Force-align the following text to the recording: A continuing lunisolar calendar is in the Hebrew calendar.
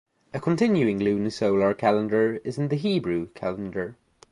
A 0.33 0.39
continuing 0.39 0.97
lunisolar 0.99 1.77
calendar 1.77 2.37
is 2.43 2.57
in 2.57 2.69
the 2.69 2.75
Hebrew 2.75 3.27
calendar. 3.35 3.97